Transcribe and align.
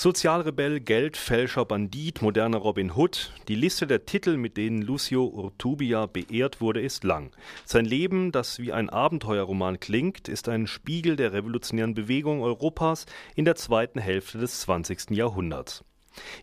Sozialrebell, 0.00 0.78
Geldfälscher, 0.78 1.64
Bandit, 1.64 2.22
moderner 2.22 2.58
Robin 2.58 2.92
Hood. 2.94 3.32
Die 3.48 3.56
Liste 3.56 3.84
der 3.88 4.06
Titel, 4.06 4.36
mit 4.36 4.56
denen 4.56 4.80
Lucio 4.80 5.24
Urtubia 5.24 6.06
beehrt 6.06 6.60
wurde, 6.60 6.80
ist 6.80 7.02
lang. 7.02 7.32
Sein 7.64 7.84
Leben, 7.84 8.30
das 8.30 8.60
wie 8.60 8.72
ein 8.72 8.90
Abenteuerroman 8.90 9.80
klingt, 9.80 10.28
ist 10.28 10.48
ein 10.48 10.68
Spiegel 10.68 11.16
der 11.16 11.32
revolutionären 11.32 11.94
Bewegung 11.94 12.42
Europas 12.42 13.06
in 13.34 13.44
der 13.44 13.56
zweiten 13.56 13.98
Hälfte 13.98 14.38
des 14.38 14.60
20. 14.60 15.10
Jahrhunderts. 15.10 15.82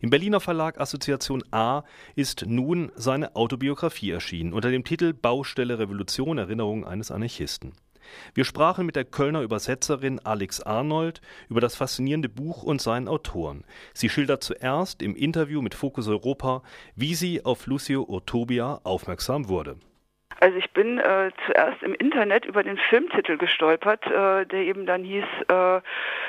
Im 0.02 0.10
Berliner 0.10 0.42
Verlag 0.42 0.82
Assoziation 0.82 1.42
A 1.52 1.84
ist 2.14 2.44
nun 2.46 2.92
seine 2.98 3.38
Autobiografie 3.38 4.12
erschienen 4.12 4.52
unter 4.52 4.70
dem 4.70 4.84
Titel 4.84 5.14
Baustelle 5.14 5.80
Revolution 5.80 6.40
Erinnerung 6.40 6.86
eines 6.86 7.10
Anarchisten. 7.10 7.72
Wir 8.34 8.46
sprachen 8.46 8.86
mit 8.86 8.96
der 8.96 9.06
Kölner 9.06 9.42
Übersetzerin 9.42 10.20
Alex 10.20 10.62
Arnold 10.62 11.22
über 11.50 11.62
das 11.62 11.76
faszinierende 11.76 12.30
Buch 12.30 12.64
und 12.64 12.82
seinen 12.82 13.08
Autoren. 13.08 13.64
Sie 13.94 14.10
schildert 14.10 14.44
zuerst 14.44 15.02
im 15.02 15.16
Interview 15.16 15.62
mit 15.62 15.76
Focus 15.76 16.08
Europa, 16.08 16.64
wie 16.96 17.16
sie 17.16 17.46
auf 17.46 17.68
Lucio 17.68 18.04
Urtobia 18.04 18.80
aufmerksam 18.84 19.48
wurde. 19.48 19.78
Also 20.40 20.58
ich 20.58 20.72
bin 20.72 21.00
äh, 21.00 21.32
zuerst 21.46 21.82
im 21.82 21.94
Internet 21.94 22.46
über 22.46 22.62
den 22.62 22.78
Filmtitel 22.78 23.38
gestolpert, 23.38 24.06
äh, 24.08 24.46
der 24.46 24.60
eben 24.60 24.86
dann 24.86 25.04
hieß 25.04 25.24
äh, 25.48 25.82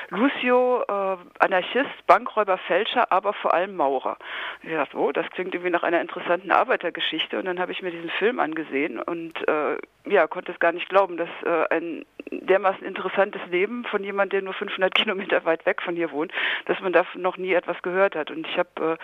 Lucio, 0.09 0.83
äh, 0.87 1.17
Anarchist, 1.39 2.07
Bankräuber, 2.07 2.57
Fälscher, 2.57 3.11
aber 3.11 3.33
vor 3.33 3.53
allem 3.53 3.75
Maurer. 3.75 4.17
Ich 4.63 4.71
dachte, 4.71 4.97
oh, 4.97 5.11
das 5.11 5.29
klingt 5.31 5.53
irgendwie 5.53 5.71
nach 5.71 5.83
einer 5.83 5.99
interessanten 5.99 6.51
Arbeitergeschichte 6.51 7.37
und 7.37 7.45
dann 7.45 7.59
habe 7.59 7.73
ich 7.73 7.81
mir 7.81 7.91
diesen 7.91 8.09
Film 8.11 8.39
angesehen 8.39 8.99
und 8.99 9.35
äh, 9.47 9.77
ja, 10.05 10.27
konnte 10.27 10.53
es 10.53 10.59
gar 10.59 10.71
nicht 10.71 10.87
glauben, 10.87 11.17
dass 11.17 11.29
äh, 11.43 11.75
ein 11.75 12.05
dermaßen 12.31 12.85
interessantes 12.85 13.41
Leben 13.49 13.85
von 13.85 14.03
jemandem, 14.03 14.29
der 14.29 14.41
nur 14.43 14.53
500 14.53 14.93
Kilometer 14.95 15.45
weit 15.45 15.65
weg 15.65 15.81
von 15.81 15.95
hier 15.95 16.11
wohnt, 16.11 16.31
dass 16.65 16.79
man 16.79 16.93
davon 16.93 17.21
noch 17.21 17.37
nie 17.37 17.53
etwas 17.53 17.81
gehört 17.81 18.15
hat. 18.15 18.31
Und 18.31 18.47
ich 18.47 18.57
habe 18.57 18.69
äh, 18.93 18.97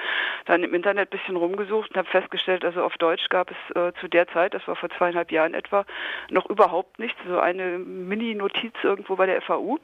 dann 0.46 0.64
im 0.64 0.74
Internet 0.74 1.10
ein 1.10 1.18
bisschen 1.18 1.36
rumgesucht 1.36 1.92
und 1.92 1.98
habe 1.98 2.10
festgestellt, 2.10 2.66
also 2.66 2.84
auf 2.84 2.98
Deutsch 2.98 3.30
gab 3.30 3.52
es 3.52 3.76
äh, 3.76 3.94
zu 4.00 4.08
der 4.08 4.28
Zeit, 4.28 4.54
das 4.54 4.68
war 4.68 4.76
vor 4.76 4.90
zweieinhalb 4.90 5.32
Jahren 5.32 5.54
etwa, 5.54 5.86
noch 6.30 6.50
überhaupt 6.50 7.00
nichts, 7.00 7.20
so 7.28 7.40
eine 7.40 7.78
Mini-Notiz 7.78 8.74
irgendwo 8.84 9.16
bei 9.16 9.26
der 9.26 9.42
FAU. 9.42 9.80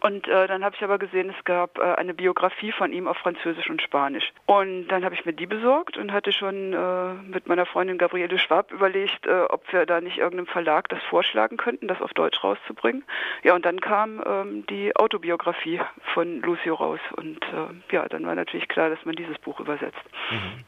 Und 0.00 0.28
äh, 0.28 0.46
dann 0.46 0.64
habe 0.64 0.76
ich 0.76 0.84
aber 0.84 0.98
gesehen, 0.98 1.32
es 1.36 1.44
gab 1.44 1.78
äh, 1.78 1.94
eine 1.94 2.14
Biografie 2.14 2.72
von 2.72 2.92
ihm 2.92 3.08
auf 3.08 3.16
Französisch 3.16 3.68
und 3.70 3.82
Spanisch. 3.82 4.32
Und 4.46 4.88
dann 4.88 5.04
habe 5.04 5.14
ich 5.14 5.24
mir 5.24 5.32
die 5.32 5.46
besorgt 5.46 5.96
und 5.96 6.12
hatte 6.12 6.32
schon 6.32 6.72
äh, 6.72 7.14
mit 7.26 7.48
meiner 7.48 7.66
Freundin 7.66 7.98
Gabriele 7.98 8.38
Schwab 8.38 8.70
überlegt, 8.70 9.26
äh, 9.26 9.42
ob 9.48 9.72
wir 9.72 9.86
da 9.86 10.00
nicht 10.00 10.18
irgendeinem 10.18 10.46
Verlag 10.46 10.88
das 10.88 11.02
vorschlagen 11.10 11.56
könnten, 11.56 11.88
das 11.88 12.00
auf 12.00 12.12
Deutsch 12.12 12.42
rauszubringen. 12.44 13.02
Ja, 13.42 13.54
und 13.54 13.64
dann 13.64 13.80
kam 13.80 14.22
ähm, 14.24 14.66
die 14.66 14.94
Autobiografie 14.94 15.80
von 16.14 16.42
Lucio 16.42 16.74
raus. 16.74 17.00
Und 17.16 17.42
äh, 17.44 17.94
ja, 17.94 18.08
dann 18.08 18.26
war 18.26 18.34
natürlich 18.34 18.68
klar, 18.68 18.90
dass 18.90 19.04
man 19.04 19.16
dieses 19.16 19.38
Buch 19.38 19.58
übersetzt. 19.58 19.98
Mhm. 20.30 20.64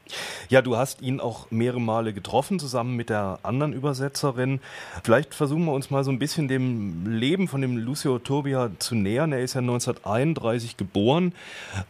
Ja, 0.48 0.62
du 0.62 0.76
hast 0.76 1.02
ihn 1.02 1.20
auch 1.20 1.50
mehrere 1.50 1.80
Male 1.80 2.12
getroffen, 2.12 2.58
zusammen 2.58 2.96
mit 2.96 3.10
der 3.10 3.38
anderen 3.42 3.72
Übersetzerin. 3.72 4.60
Vielleicht 5.04 5.34
versuchen 5.34 5.64
wir 5.66 5.72
uns 5.72 5.90
mal 5.90 6.02
so 6.02 6.10
ein 6.10 6.18
bisschen 6.18 6.48
dem 6.48 7.06
Leben 7.06 7.46
von 7.46 7.60
dem 7.60 7.76
Lucio 7.76 8.18
Turbia 8.18 8.70
zu 8.78 8.96
nähern 8.96 9.09
nähern. 9.10 9.32
Er 9.32 9.40
ist 9.40 9.54
ja 9.54 9.60
1931 9.60 10.76
geboren, 10.76 11.32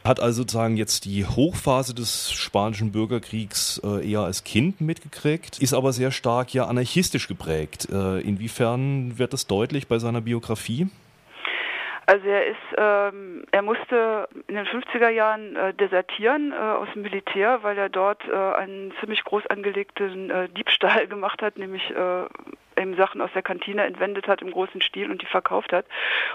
hat 0.05 0.21
also 0.21 0.43
sozusagen 0.43 0.77
jetzt 0.77 1.05
die 1.05 1.25
Hochphase 1.27 1.95
des 1.95 2.33
spanischen 2.33 2.93
Bürgerkriegs 2.93 3.81
äh, 3.85 4.11
eher 4.11 4.21
als 4.21 4.45
Kind 4.45 4.81
mitgekriegt, 4.81 5.59
ist 5.59 5.75
aber 5.75 5.93
sehr 5.93 6.11
stark 6.11 6.55
ja 6.55 6.67
anarchistisch 6.67 7.29
geprägt. 7.29 7.89
Äh, 7.91 8.21
inwiefern 8.21 9.19
wird 9.19 9.33
das 9.33 9.47
deutlich 9.47 9.89
bei 9.89 9.99
seiner 9.99 10.21
Biografie? 10.21 10.89
Also 12.07 12.27
er 12.27 12.47
ist, 12.47 12.57
ähm, 12.77 13.45
er 13.53 13.63
musste 13.63 14.29
in 14.49 14.57
den 14.57 14.67
50er 14.67 15.11
Jahren 15.11 15.55
äh, 15.55 15.73
desertieren 15.75 16.51
äh, 16.51 16.57
aus 16.57 16.89
dem 16.93 17.03
Militär, 17.03 17.63
weil 17.63 17.79
er 17.79 17.89
dort 17.89 18.21
äh, 18.27 18.35
einen 18.35 18.93
ziemlich 18.99 19.23
groß 19.23 19.47
angelegten 19.47 20.29
äh, 20.29 20.49
Diebstahl 20.49 21.07
gemacht 21.15 21.41
hat, 21.41 21.57
nämlich 21.57 21.89
äh, 21.91 22.25
eben 22.77 22.97
Sachen 22.97 23.21
aus 23.21 23.31
der 23.35 23.43
Kantine 23.43 23.85
entwendet 23.85 24.29
hat 24.29 24.43
im 24.43 24.51
großen 24.51 24.81
Stil 24.81 25.11
und 25.11 25.23
die 25.23 25.27
verkauft 25.27 25.73
hat. 25.73 25.87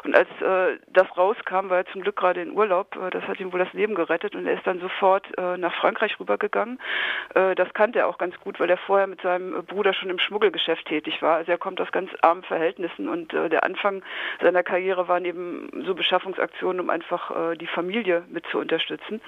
Und 0.03 0.15
als 0.15 0.29
äh, 0.41 0.77
das 0.87 1.17
rauskam, 1.17 1.69
war 1.69 1.77
er 1.77 1.85
zum 1.87 2.01
Glück 2.01 2.15
gerade 2.15 2.41
in 2.41 2.51
Urlaub, 2.51 2.95
äh, 2.95 3.09
das 3.09 3.23
hat 3.23 3.39
ihm 3.39 3.51
wohl 3.51 3.59
das 3.59 3.73
Leben 3.73 3.95
gerettet 3.95 4.35
und 4.35 4.45
er 4.45 4.53
ist 4.53 4.67
dann 4.67 4.79
sofort 4.79 5.25
äh, 5.37 5.57
nach 5.57 5.73
Frankreich 5.75 6.19
rübergegangen. 6.19 6.79
Äh, 7.33 7.55
das 7.55 7.73
kannte 7.73 7.99
er 7.99 8.07
auch 8.07 8.17
ganz 8.17 8.39
gut, 8.39 8.59
weil 8.59 8.69
er 8.69 8.77
vorher 8.77 9.07
mit 9.07 9.21
seinem 9.21 9.63
Bruder 9.65 9.93
schon 9.93 10.09
im 10.09 10.19
Schmuggelgeschäft 10.19 10.85
tätig 10.87 11.21
war. 11.21 11.37
Also 11.37 11.51
er 11.51 11.57
kommt 11.57 11.81
aus 11.81 11.91
ganz 11.91 12.11
armen 12.21 12.43
Verhältnissen 12.43 13.09
und 13.09 13.33
äh, 13.33 13.49
der 13.49 13.63
Anfang 13.63 14.03
seiner 14.41 14.63
Karriere 14.63 15.07
waren 15.07 15.25
eben 15.25 15.83
so 15.85 15.95
Beschaffungsaktionen, 15.95 16.79
um 16.79 16.89
einfach 16.89 17.51
äh, 17.51 17.57
die 17.57 17.67
Familie 17.67 18.23
mit 18.29 18.45
zu 18.47 18.59
unterstützen. 18.59 19.21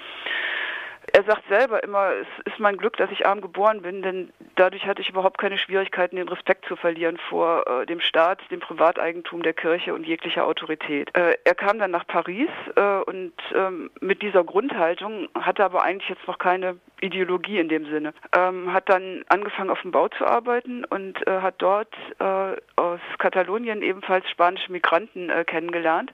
Er 1.12 1.24
sagt 1.24 1.48
selber 1.48 1.82
immer, 1.82 2.12
es 2.12 2.52
ist 2.52 2.58
mein 2.58 2.76
Glück, 2.76 2.96
dass 2.96 3.10
ich 3.10 3.26
arm 3.26 3.40
geboren 3.40 3.82
bin, 3.82 4.02
denn 4.02 4.30
dadurch 4.58 4.86
hatte 4.86 5.02
ich 5.02 5.10
überhaupt 5.10 5.38
keine 5.38 5.58
Schwierigkeiten, 5.58 6.16
den 6.16 6.28
Respekt 6.28 6.66
zu 6.66 6.76
verlieren 6.76 7.18
vor 7.28 7.66
äh, 7.66 7.86
dem 7.86 8.00
Staat, 8.00 8.40
dem 8.50 8.60
Privateigentum 8.60 9.42
der 9.42 9.54
Kirche 9.54 9.94
und 9.94 10.06
jeglicher 10.06 10.44
Autorität. 10.44 11.14
Äh, 11.16 11.36
er 11.44 11.54
kam 11.54 11.78
dann 11.78 11.90
nach 11.90 12.06
Paris 12.06 12.48
äh, 12.76 12.98
und 13.06 13.32
ähm, 13.54 13.90
mit 14.00 14.22
dieser 14.22 14.44
Grundhaltung 14.44 15.28
hatte 15.34 15.64
aber 15.64 15.82
eigentlich 15.82 16.08
jetzt 16.08 16.26
noch 16.26 16.38
keine 16.38 16.76
Ideologie 17.00 17.58
in 17.58 17.68
dem 17.68 17.86
Sinne. 17.86 18.12
Ähm, 18.36 18.72
hat 18.72 18.88
dann 18.88 19.24
angefangen 19.28 19.70
auf 19.70 19.82
dem 19.82 19.90
Bau 19.90 20.08
zu 20.08 20.26
arbeiten 20.26 20.84
und 20.84 21.26
äh, 21.26 21.40
hat 21.40 21.56
dort 21.58 21.94
äh, 22.18 22.56
aus 22.76 23.00
Katalonien 23.18 23.82
ebenfalls 23.82 24.28
spanische 24.30 24.72
Migranten 24.72 25.30
äh, 25.30 25.44
kennengelernt 25.44 26.12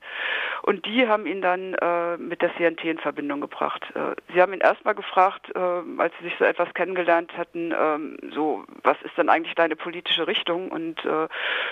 und 0.62 0.86
die 0.86 1.06
haben 1.06 1.26
ihn 1.26 1.42
dann 1.42 1.76
mit 2.18 2.40
der 2.40 2.54
CNT 2.56 2.84
in 2.84 2.98
Verbindung 2.98 3.40
gebracht. 3.40 3.84
sie 4.32 4.40
haben 4.40 4.52
ihn 4.52 4.60
erst 4.60 4.84
mal 4.84 4.94
gefragt, 4.94 5.50
äh, 5.54 5.58
als 5.58 6.12
sie 6.18 6.24
sich 6.24 6.34
so 6.38 6.44
etwas 6.44 6.72
kennengelernt 6.74 7.36
hatten, 7.36 7.72
ähm, 7.78 8.16
so, 8.34 8.64
was 8.82 8.96
ist 9.02 9.16
denn 9.16 9.28
eigentlich 9.28 9.54
deine 9.54 9.76
politische 9.76 10.26
Richtung? 10.26 10.70
Und 10.70 11.04
äh, 11.04 11.28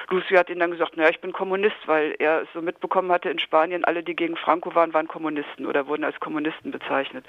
Lucio 0.08 0.38
hat 0.38 0.50
ihnen 0.50 0.60
dann 0.60 0.70
gesagt, 0.70 0.96
naja, 0.96 1.10
ich 1.10 1.20
bin 1.20 1.32
Kommunist, 1.32 1.76
weil 1.86 2.14
er 2.18 2.42
es 2.42 2.48
so 2.52 2.62
mitbekommen 2.62 3.10
hatte, 3.10 3.30
in 3.30 3.38
Spanien 3.38 3.84
alle, 3.84 4.02
die 4.02 4.16
gegen 4.16 4.36
Franco 4.36 4.74
waren, 4.74 4.94
waren 4.94 5.08
Kommunisten 5.08 5.66
oder 5.66 5.86
wurden 5.86 6.04
als 6.04 6.18
Kommunisten 6.20 6.70
bezeichnet. 6.70 7.24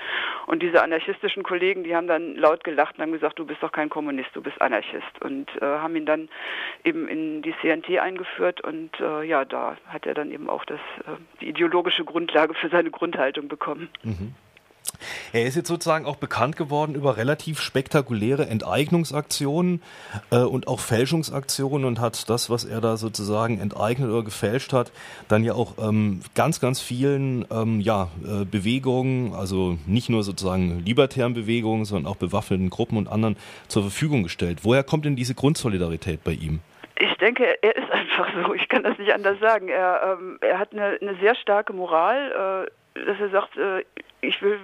Und 0.47 0.61
diese 0.61 0.83
anarchistischen 0.83 1.43
Kollegen, 1.43 1.72
die 1.81 1.95
haben 1.95 2.05
dann 2.05 2.35
laut 2.35 2.63
gelacht 2.63 2.97
und 2.97 3.01
haben 3.01 3.11
gesagt, 3.11 3.39
du 3.39 3.45
bist 3.45 3.63
doch 3.63 3.71
kein 3.71 3.89
Kommunist, 3.89 4.29
du 4.33 4.41
bist 4.41 4.61
Anarchist. 4.61 5.21
Und 5.21 5.49
äh, 5.61 5.65
haben 5.65 5.95
ihn 5.95 6.05
dann 6.05 6.29
eben 6.83 7.07
in 7.07 7.41
die 7.41 7.55
CNT 7.61 7.97
eingeführt 7.97 8.61
und 8.61 8.91
äh, 8.99 9.23
ja, 9.23 9.45
da 9.45 9.77
hat 9.87 10.05
er 10.05 10.13
dann 10.13 10.31
eben 10.31 10.49
auch 10.49 10.65
das, 10.65 10.79
äh, 11.07 11.11
die 11.41 11.49
ideologische 11.49 12.03
Grundlage 12.03 12.53
für 12.53 12.69
seine 12.69 12.91
Grundhaltung 12.91 13.47
bekommen. 13.47 13.89
Mhm. 14.03 14.35
Er 15.31 15.45
ist 15.45 15.55
jetzt 15.55 15.67
sozusagen 15.67 16.05
auch 16.05 16.15
bekannt 16.15 16.55
geworden 16.55 16.95
über 16.95 17.17
relativ 17.17 17.59
spektakuläre 17.59 18.47
Enteignungsaktionen 18.47 19.81
äh, 20.31 20.37
und 20.37 20.67
auch 20.67 20.79
Fälschungsaktionen 20.79 21.85
und 21.85 21.99
hat 21.99 22.29
das, 22.29 22.49
was 22.49 22.65
er 22.65 22.81
da 22.81 22.97
sozusagen 22.97 23.59
enteignet 23.59 24.09
oder 24.09 24.23
gefälscht 24.23 24.73
hat, 24.73 24.91
dann 25.27 25.43
ja 25.43 25.53
auch 25.53 25.73
ähm, 25.79 26.21
ganz, 26.35 26.59
ganz 26.59 26.81
vielen 26.81 27.45
ähm, 27.51 27.79
ja, 27.79 28.09
äh, 28.23 28.45
Bewegungen, 28.45 29.33
also 29.33 29.77
nicht 29.85 30.09
nur 30.09 30.23
sozusagen 30.23 30.83
libertären 30.85 31.33
Bewegungen, 31.33 31.85
sondern 31.85 32.11
auch 32.11 32.17
bewaffneten 32.17 32.69
Gruppen 32.69 32.97
und 32.97 33.07
anderen 33.07 33.37
zur 33.67 33.83
Verfügung 33.83 34.23
gestellt. 34.23 34.59
Woher 34.63 34.83
kommt 34.83 35.05
denn 35.05 35.15
diese 35.15 35.35
Grundsolidarität 35.35 36.23
bei 36.23 36.31
ihm? 36.31 36.59
Ich 36.99 37.17
denke, 37.17 37.57
er 37.61 37.75
ist 37.75 37.91
einfach 37.91 38.27
so. 38.33 38.53
Ich 38.53 38.69
kann 38.69 38.83
das 38.83 38.97
nicht 38.97 39.13
anders 39.13 39.39
sagen. 39.39 39.67
Er, 39.67 40.17
ähm, 40.19 40.37
er 40.41 40.59
hat 40.59 40.73
eine, 40.73 40.97
eine, 41.01 41.15
sehr 41.19 41.35
starke 41.35 41.73
Moral, 41.73 42.67
äh, 42.95 43.05
dass 43.05 43.19
er 43.19 43.29
sagt, 43.29 43.57
äh, 43.57 43.83
ich 44.21 44.41
will 44.41 44.59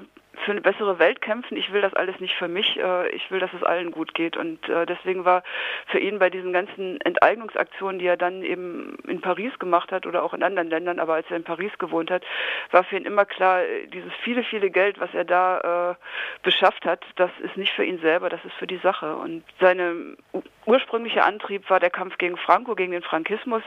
für 0.45 0.51
eine 0.51 0.61
bessere 0.61 0.99
Welt 0.99 1.21
kämpfen. 1.21 1.57
Ich 1.57 1.71
will 1.71 1.81
das 1.81 1.93
alles 1.93 2.19
nicht 2.19 2.35
für 2.35 2.47
mich. 2.47 2.77
Äh, 2.77 3.09
ich 3.09 3.29
will, 3.31 3.39
dass 3.39 3.53
es 3.53 3.63
allen 3.63 3.91
gut 3.91 4.13
geht. 4.13 4.37
Und 4.37 4.67
äh, 4.69 4.85
deswegen 4.85 5.25
war 5.25 5.43
für 5.87 5.99
ihn 5.99 6.19
bei 6.19 6.29
diesen 6.29 6.53
ganzen 6.53 6.99
Enteignungsaktionen, 7.01 7.99
die 7.99 8.07
er 8.07 8.17
dann 8.17 8.43
eben 8.43 8.97
in 9.07 9.21
Paris 9.21 9.57
gemacht 9.59 9.91
hat 9.91 10.05
oder 10.05 10.23
auch 10.23 10.33
in 10.33 10.43
anderen 10.43 10.69
Ländern, 10.69 10.99
aber 10.99 11.15
als 11.15 11.29
er 11.29 11.37
in 11.37 11.43
Paris 11.43 11.71
gewohnt 11.77 12.11
hat, 12.11 12.23
war 12.71 12.83
für 12.83 12.97
ihn 12.97 13.05
immer 13.05 13.25
klar, 13.25 13.61
dieses 13.93 14.13
viele, 14.23 14.43
viele 14.43 14.69
Geld, 14.69 14.99
was 14.99 15.13
er 15.13 15.25
da 15.25 15.91
äh, 15.91 15.95
beschafft 16.43 16.85
hat, 16.85 17.03
das 17.15 17.31
ist 17.41 17.57
nicht 17.57 17.73
für 17.73 17.83
ihn 17.83 17.99
selber, 17.99 18.29
das 18.29 18.43
ist 18.45 18.53
für 18.55 18.67
die 18.67 18.77
Sache. 18.77 19.15
Und 19.15 19.43
sein 19.59 20.17
ursprünglicher 20.65 21.25
Antrieb 21.25 21.69
war 21.69 21.79
der 21.79 21.89
Kampf 21.89 22.17
gegen 22.17 22.37
Franco, 22.37 22.75
gegen 22.75 22.91
den 22.91 23.01
Frankismus 23.01 23.63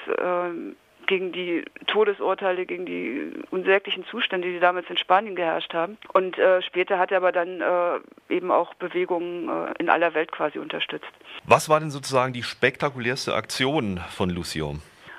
gegen 1.07 1.33
die 1.33 1.65
Todesurteile, 1.87 2.67
gegen 2.67 2.87
die 2.87 3.33
unsäglichen 3.51 4.05
Zustände, 4.07 4.49
die 4.51 4.61
damals 4.61 4.89
in 4.89 4.97
Spanien 4.97 5.37
geherrscht 5.37 5.75
haben. 5.75 5.99
Und 6.13 6.39
äh, 6.39 6.63
später 6.63 6.99
hat 6.99 7.11
er 7.11 7.19
aber 7.19 7.33
dann 7.33 7.61
äh, 7.61 8.35
eben 8.35 8.51
auch 8.51 8.75
Bewegungen 8.75 9.49
äh, 9.49 9.75
in 9.79 9.89
aller 9.89 10.15
Welt 10.15 10.33
quasi 10.33 10.59
unterstützt. 10.59 11.11
Was 11.45 11.69
war 11.69 11.81
denn 11.81 11.91
sozusagen 11.91 12.33
die 12.33 12.43
spektakulärste 12.43 13.35
Aktion 13.35 14.01
von 14.11 14.31
Lucio? 14.31 14.77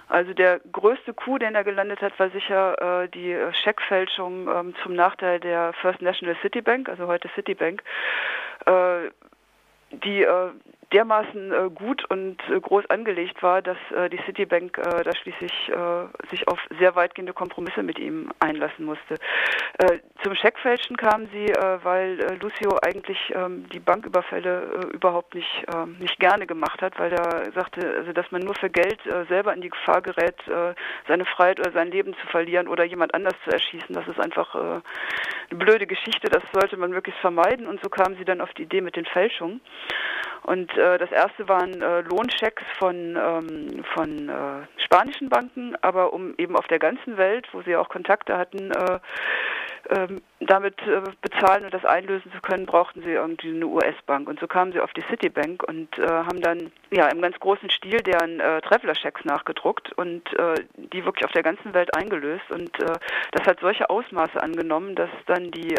Also 0.09 0.33
der 0.33 0.59
größte 0.71 1.13
Coup, 1.13 1.39
den 1.39 1.56
er 1.56 1.63
gelandet 1.63 2.01
hat, 2.01 2.18
war 2.19 2.29
sicher 2.29 3.03
äh, 3.03 3.09
die 3.09 3.36
Scheckfälschung 3.63 4.47
ähm, 4.47 4.75
zum 4.83 4.94
Nachteil 4.94 5.39
der 5.39 5.74
First 5.81 6.01
National 6.01 6.36
City 6.41 6.62
Bank, 6.62 6.88
also 6.88 7.07
heute 7.07 7.29
Citibank. 7.36 7.81
Äh, 8.65 9.09
die 10.04 10.24
äh, 10.24 10.51
dermaßen 10.94 11.51
äh, 11.51 11.69
gut 11.74 12.06
und 12.10 12.38
äh, 12.50 12.60
groß 12.60 12.90
angelegt 12.90 13.42
war, 13.42 13.62
dass 13.62 13.78
äh, 13.95 14.10
die 14.10 14.19
Citibank 14.25 14.78
äh, 14.78 15.04
da 15.04 15.12
schließlich 15.16 15.51
äh, 15.69 16.28
sich 16.30 16.48
auf 16.48 16.60
sehr 16.80 16.95
weitgehende 16.95 17.34
Kompromisse 17.34 17.84
mit 17.84 18.00
ihm 18.00 18.31
einlassen 18.40 18.86
musste. 18.86 19.16
Äh, 19.80 20.00
zum 20.24 20.36
Scheckfälschen 20.36 20.95
kamen 20.95 21.28
sie, 21.34 21.48
weil 21.84 22.18
Lucio 22.40 22.78
eigentlich 22.81 23.18
ähm, 23.36 23.68
die 23.74 23.80
Banküberfälle 23.80 24.90
überhaupt 24.94 25.36
nicht, 25.36 25.66
ähm, 25.74 25.98
nicht 26.00 26.19
gerne 26.19 26.46
gemacht 26.46 26.81
hat, 26.81 26.98
weil 27.00 27.12
er 27.12 27.51
sagte, 27.54 27.96
also 27.98 28.13
dass 28.13 28.31
man 28.31 28.42
nur 28.42 28.56
für 28.56 28.69
Geld 28.69 29.00
selber 29.28 29.54
in 29.54 29.62
die 29.62 29.69
Gefahr 29.69 30.01
gerät, 30.01 30.36
seine 31.07 31.25
Freiheit 31.25 31.60
oder 31.60 31.72
sein 31.72 31.92
Leben 31.92 32.13
zu 32.13 32.28
verlieren 32.28 32.68
oder 32.68 32.84
jemand 32.84 33.13
anders 33.13 33.34
zu 33.44 33.51
erschießen. 33.51 33.94
Das 33.94 34.07
ist 34.07 34.19
einfach 34.19 34.56
eine 34.56 34.84
blöde 35.50 35.88
Geschichte, 35.88 36.30
das 36.30 36.44
sollte 36.54 36.78
man 36.78 36.92
möglichst 36.92 37.19
vermeiden 37.19 37.68
und 37.68 37.81
so 37.84 37.89
kamen 37.89 38.16
sie 38.18 38.25
dann 38.25 38.42
auf 38.42 38.54
die 38.54 38.63
Idee 38.63 38.81
mit 38.81 38.96
den 38.96 39.06
Fälschungen. 39.06 39.60
Und 40.44 40.77
äh, 40.77 40.97
das 40.97 41.12
erste 41.12 41.47
waren 41.47 41.81
äh, 41.81 42.01
Lohnchecks 42.01 42.63
von, 42.77 43.15
ähm, 43.15 43.83
von 43.94 44.30
äh, 44.30 44.81
spanischen 44.83 45.30
Banken, 45.30 45.75
aber 45.81 46.12
um 46.12 46.33
eben 46.38 46.57
auf 46.57 46.68
der 46.68 46.80
ganzen 46.80 47.18
Welt, 47.18 47.47
wo 47.53 47.62
sie 47.62 47.77
auch 47.77 47.88
Kontakte 47.88 48.38
hatten, 48.38 48.71
äh, 48.71 49.00
ähm, 49.89 50.21
damit 50.41 50.75
äh, 50.81 51.01
bezahlen 51.21 51.63
und 51.63 51.74
das 51.74 51.85
einlösen 51.85 52.31
zu 52.31 52.41
können, 52.41 52.65
brauchten 52.65 53.03
sie 53.03 53.12
irgendwie 53.12 53.53
eine 53.53 53.68
US-Bank. 53.68 54.27
Und 54.27 54.39
so 54.41 54.47
kamen 54.47 54.74
sie 54.74 54.81
auf 54.81 54.91
die 54.91 55.03
Citibank 55.09 55.63
und 55.63 55.97
äh, 55.97 56.07
haben 56.07 56.41
dann 56.41 56.74
ja 56.91 57.07
im 57.07 57.21
ganz 57.21 57.39
großen 57.39 57.69
Stil 57.69 58.01
deren 58.01 58.39
Traveler-Checks 58.39 59.25
nachgedruckt 59.25 59.94
und 59.94 60.24
die 60.77 61.06
wirklich 61.06 61.25
auf 61.25 61.31
der 61.31 61.44
ganzen 61.44 61.74
Welt 61.74 61.95
eingelöst. 61.95 62.50
Und 62.51 62.71
das 63.31 63.47
hat 63.47 63.59
solche 63.62 63.89
Ausmaße 63.89 64.41
angenommen, 64.41 64.95
dass 64.95 65.09
dann 65.25 65.50
die 65.51 65.75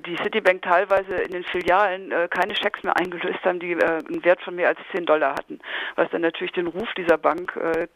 die 0.00 0.16
Citibank 0.16 0.62
teilweise 0.62 1.14
in 1.14 1.32
den 1.32 1.44
Filialen 1.44 2.12
äh, 2.12 2.28
keine 2.28 2.54
Schecks 2.56 2.82
mehr 2.82 2.96
eingelöst 2.96 3.44
haben, 3.44 3.60
die 3.60 3.72
äh, 3.72 3.84
einen 3.84 4.24
Wert 4.24 4.40
von 4.42 4.54
mehr 4.54 4.68
als 4.68 4.78
10 4.92 5.06
Dollar 5.06 5.32
hatten, 5.32 5.58
was 5.96 6.10
dann 6.10 6.22
natürlich 6.22 6.52
den 6.52 6.66
Ruf 6.66 6.88
dieser 6.96 7.18
Bank 7.18 7.56
äh, 7.56 7.86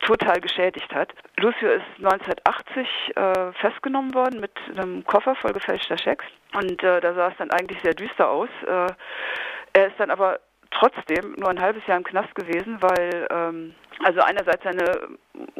total 0.00 0.40
geschädigt 0.40 0.92
hat. 0.94 1.12
Lucio 1.38 1.70
ist 1.70 1.86
1980 1.98 2.86
äh, 3.16 3.52
festgenommen 3.60 4.14
worden 4.14 4.40
mit 4.40 4.52
einem 4.76 5.04
Koffer 5.04 5.34
voll 5.36 5.52
gefälschter 5.52 5.96
Schecks 5.98 6.26
und 6.54 6.82
äh, 6.82 7.00
da 7.00 7.14
sah 7.14 7.28
es 7.28 7.36
dann 7.38 7.50
eigentlich 7.50 7.80
sehr 7.82 7.94
düster 7.94 8.28
aus. 8.28 8.48
er 8.66 9.86
ist 9.86 9.98
dann 9.98 10.10
aber 10.10 10.40
trotzdem 10.70 11.34
nur 11.38 11.48
ein 11.48 11.60
halbes 11.60 11.86
Jahr 11.86 11.96
im 11.96 12.04
Knast 12.04 12.34
gewesen, 12.34 12.76
weil 12.80 13.26
ähm, 13.30 13.74
also 14.04 14.20
einerseits 14.20 14.62
seine 14.62 15.16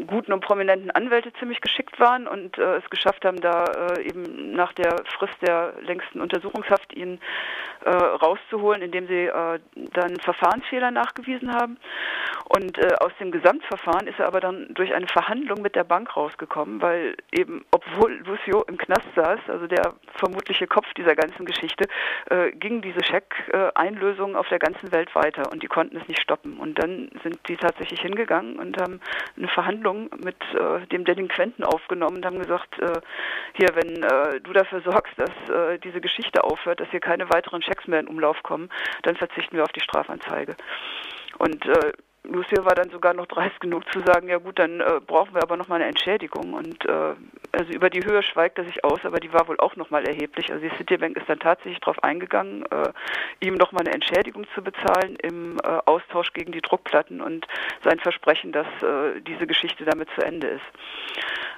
guten 0.06 0.32
und 0.32 0.40
prominenten 0.40 0.90
Anwälte 0.90 1.32
ziemlich 1.34 1.60
geschickt 1.60 1.98
waren 1.98 2.26
und 2.26 2.58
äh, 2.58 2.76
es 2.76 2.90
geschafft 2.90 3.24
haben, 3.24 3.40
da 3.40 3.64
äh, 3.64 4.02
eben 4.02 4.52
nach 4.52 4.72
der 4.74 4.96
Frist 5.18 5.34
der 5.42 5.72
längsten 5.80 6.20
Untersuchungshaft 6.20 6.94
ihn 6.94 7.18
äh, 7.84 7.90
rauszuholen, 7.90 8.82
indem 8.82 9.06
sie 9.08 9.26
äh, 9.26 9.58
dann 9.92 10.16
Verfahrensfehler 10.20 10.90
nachgewiesen 10.90 11.54
haben. 11.54 11.78
Und 12.48 12.78
äh, 12.78 12.94
aus 13.00 13.12
dem 13.18 13.32
Gesamtverfahren 13.32 14.06
ist 14.06 14.18
er 14.18 14.26
aber 14.26 14.40
dann 14.40 14.68
durch 14.74 14.94
eine 14.94 15.08
Verhandlung 15.08 15.62
mit 15.62 15.74
der 15.74 15.84
Bank 15.84 16.16
rausgekommen, 16.16 16.80
weil 16.80 17.16
eben, 17.32 17.64
obwohl 17.70 18.12
Lucio 18.26 18.62
im 18.68 18.78
Knast 18.78 19.08
saß, 19.16 19.40
also 19.48 19.66
der 19.66 19.94
vermutliche 20.16 20.66
Kopf 20.66 20.86
dieser 20.94 21.14
ganzen 21.14 21.44
Geschichte, 21.44 21.88
äh, 22.30 22.52
ging 22.52 22.82
diese 22.82 23.02
Scheck-Einlösung 23.04 24.36
auf 24.36 24.48
der 24.48 24.58
ganzen 24.58 24.92
Welt 24.92 25.14
weiter 25.14 25.50
und 25.50 25.62
die 25.62 25.66
konnten 25.66 25.96
es 25.96 26.06
nicht 26.06 26.20
stoppen. 26.20 26.58
Und 26.58 26.80
dann 26.80 27.10
sind 27.22 27.38
die 27.48 27.56
tatsächlich 27.56 28.00
hingegangen 28.00 28.25
und 28.58 28.80
haben 28.80 29.00
eine 29.36 29.48
Verhandlung 29.48 30.10
mit 30.22 30.36
äh, 30.54 30.86
dem 30.86 31.04
Delinquenten 31.04 31.64
aufgenommen 31.64 32.16
und 32.16 32.26
haben 32.26 32.38
gesagt, 32.38 32.78
äh, 32.80 33.00
hier, 33.54 33.68
wenn 33.74 34.02
äh, 34.02 34.40
du 34.40 34.52
dafür 34.52 34.82
sorgst, 34.82 35.14
dass 35.16 35.30
äh, 35.48 35.78
diese 35.78 36.00
Geschichte 36.00 36.44
aufhört, 36.44 36.80
dass 36.80 36.90
hier 36.90 37.00
keine 37.00 37.30
weiteren 37.30 37.62
Schecks 37.62 37.86
mehr 37.86 38.00
in 38.00 38.08
Umlauf 38.08 38.42
kommen, 38.42 38.68
dann 39.02 39.16
verzichten 39.16 39.56
wir 39.56 39.64
auf 39.64 39.72
die 39.72 39.82
Strafanzeige. 39.82 40.56
Und 41.38 41.64
äh, 41.66 41.92
Lucia 42.28 42.64
war 42.64 42.74
dann 42.74 42.90
sogar 42.90 43.14
noch 43.14 43.26
dreist 43.26 43.60
genug 43.60 43.90
zu 43.92 44.00
sagen, 44.00 44.28
ja 44.28 44.38
gut, 44.38 44.58
dann 44.58 44.80
äh, 44.80 45.00
brauchen 45.06 45.34
wir 45.34 45.42
aber 45.42 45.56
nochmal 45.56 45.80
eine 45.80 45.88
Entschädigung. 45.88 46.54
Und 46.54 46.84
äh, 46.84 47.14
also 47.52 47.72
über 47.72 47.90
die 47.90 48.04
Höhe 48.04 48.22
schweigt 48.22 48.58
er 48.58 48.64
sich 48.64 48.84
aus, 48.84 49.00
aber 49.04 49.20
die 49.20 49.32
war 49.32 49.48
wohl 49.48 49.58
auch 49.58 49.76
nochmal 49.76 50.04
erheblich. 50.04 50.52
Also 50.52 50.66
die 50.66 50.76
Citibank 50.76 51.16
ist 51.16 51.28
dann 51.28 51.38
tatsächlich 51.38 51.80
darauf 51.80 52.02
eingegangen, 52.02 52.64
äh, 52.66 52.92
ihm 53.40 53.54
nochmal 53.54 53.84
eine 53.84 53.94
Entschädigung 53.94 54.46
zu 54.54 54.62
bezahlen 54.62 55.16
im 55.22 55.58
äh, 55.58 55.78
Austausch 55.86 56.32
gegen 56.32 56.52
die 56.52 56.60
Druckplatten 56.60 57.20
und 57.20 57.46
sein 57.84 57.98
Versprechen, 58.00 58.52
dass 58.52 58.66
äh, 58.82 59.20
diese 59.26 59.46
Geschichte 59.46 59.84
damit 59.84 60.08
zu 60.14 60.24
Ende 60.24 60.48
ist. 60.48 60.64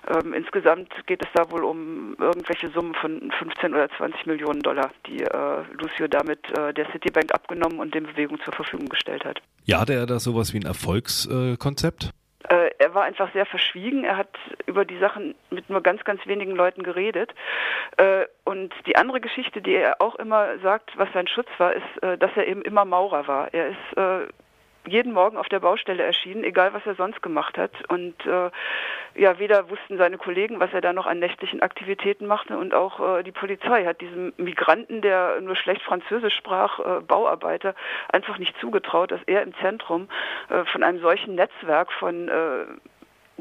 Ähm, 0.09 0.33
insgesamt 0.33 0.93
geht 1.07 1.25
es 1.25 1.31
da 1.35 1.51
wohl 1.51 1.65
um 1.65 2.17
irgendwelche 2.19 2.69
Summen 2.69 2.95
von 2.95 3.31
15 3.39 3.75
oder 3.75 3.91
20 3.91 4.27
Millionen 4.27 4.61
Dollar, 4.61 4.91
die 5.07 5.23
äh, 5.23 5.63
Lucio 5.73 6.09
damit 6.09 6.39
der 6.49 6.91
Citibank 6.93 7.33
abgenommen 7.35 7.79
und 7.79 7.95
den 7.95 8.05
Bewegungen 8.05 8.41
zur 8.43 8.55
Verfügung 8.55 8.89
gestellt 8.89 9.25
hat. 9.25 9.41
Ja, 9.65 9.81
hatte 9.81 9.93
er 9.93 10.07
da 10.07 10.19
sowas 10.19 10.55
wie 10.55 10.58
ein 10.59 10.67
Erfolgskonzept? 10.67 12.11
Äh, 12.49 12.71
er 12.79 12.95
war 12.95 13.03
einfach 13.05 13.33
sehr 13.33 13.47
verschwiegen. 13.47 14.05
Er 14.05 14.17
hat 14.17 14.35
über 14.67 14.85
die 14.85 14.99
Sachen 14.99 15.35
mit 15.51 15.69
nur 15.69 15.83
ganz, 15.83 16.05
ganz 16.05 16.27
wenigen 16.27 16.53
Leuten 16.53 16.83
geredet. 16.83 17.35
Äh, 17.97 18.25
und 18.45 18.73
die 18.87 18.97
andere 18.97 19.21
Geschichte, 19.21 19.61
die 19.61 19.75
er 19.75 20.01
auch 20.01 20.15
immer 20.15 20.59
sagt, 20.61 20.97
was 20.97 21.09
sein 21.13 21.29
Schutz 21.29 21.49
war, 21.59 21.75
ist, 21.75 22.03
äh, 22.03 22.17
dass 22.17 22.31
er 22.37 22.47
eben 22.47 22.63
immer 22.63 22.85
Maurer 22.85 23.27
war. 23.27 23.53
Er 23.53 23.69
ist 23.69 24.31
jeden 24.89 25.13
Morgen 25.13 25.37
auf 25.37 25.49
der 25.49 25.61
Baustelle 25.61 26.03
erschienen, 26.03 26.45
egal 26.45 26.73
was 26.75 26.87
er 26.87 26.95
sonst 26.95 27.23
gemacht 27.23 27.59
hat. 27.59 27.71
Und 27.89 28.15
äh, 28.27 28.51
ja, 29.15 29.39
weder 29.39 29.71
wussten 29.71 29.99
seine 29.99 30.19
Kollegen, 30.19 30.61
was 30.61 30.73
er 30.73 30.81
da 30.81 30.93
noch 30.93 31.07
an 31.07 31.19
nächtlichen 31.19 31.61
Aktivitäten 31.61 32.27
machte, 32.27 32.57
und 32.57 32.75
auch 32.75 33.19
äh, 33.19 33.23
die 33.23 33.33
Polizei 33.33 33.85
hat 33.85 34.01
diesem 34.01 34.33
Migranten, 34.37 35.01
der 35.03 35.41
nur 35.41 35.57
schlecht 35.57 35.83
Französisch 35.83 36.35
sprach, 36.35 36.79
äh, 36.79 37.01
Bauarbeiter, 37.01 37.75
einfach 38.09 38.39
nicht 38.39 38.59
zugetraut, 38.61 39.11
dass 39.11 39.21
er 39.27 39.43
im 39.43 39.55
Zentrum 39.57 40.09
äh, 40.49 40.65
von 40.67 40.83
einem 40.83 41.01
solchen 41.01 41.35
Netzwerk 41.35 41.93
von 41.93 42.29
äh, 42.29 42.67